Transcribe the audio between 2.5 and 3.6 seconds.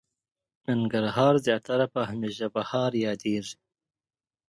بهار ياديږي.